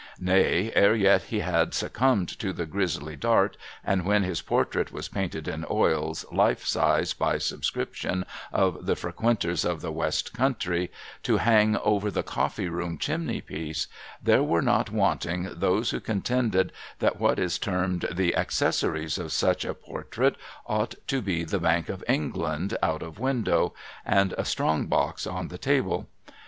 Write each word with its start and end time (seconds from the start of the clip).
Nay, 0.19 0.71
ere 0.73 0.95
yet 0.95 1.25
he 1.25 1.41
had 1.41 1.75
succumbed 1.75 2.27
to 2.39 2.53
the 2.53 2.65
grisly 2.65 3.15
dart, 3.15 3.55
and 3.83 4.03
when 4.03 4.23
his 4.23 4.41
portrait 4.41 4.91
was 4.91 5.07
painted 5.09 5.47
in 5.47 5.63
oils 5.69 6.25
life 6.31 6.65
size, 6.65 7.13
by 7.13 7.37
subscription 7.37 8.25
of 8.51 8.87
the 8.87 8.95
frequenters 8.95 9.63
of 9.63 9.81
the 9.81 9.91
West 9.91 10.33
Country, 10.33 10.91
to 11.21 11.37
hang 11.37 11.77
over 11.77 12.09
the 12.09 12.23
coffee 12.23 12.67
room 12.67 12.97
chimney 12.97 13.41
piece, 13.41 13.85
there 14.23 14.41
were 14.41 14.63
not 14.63 14.89
wanting 14.89 15.47
those 15.55 15.91
who 15.91 15.99
contended 15.99 16.71
that 16.97 17.19
what 17.19 17.37
is 17.37 17.59
termed 17.59 18.07
the 18.11 18.35
accessories 18.35 19.19
of 19.19 19.31
such 19.31 19.63
a 19.63 19.75
portrait 19.75 20.35
ought 20.65 20.95
to 21.05 21.21
be 21.21 21.43
the 21.43 21.59
Bank 21.59 21.89
of 21.89 22.03
England 22.07 22.75
out 22.81 23.03
of 23.03 23.19
window, 23.19 23.75
and 24.03 24.33
a 24.35 24.45
strong 24.45 24.87
box 24.87 25.27
on 25.27 25.49
the 25.49 25.59
table. 25.59 26.07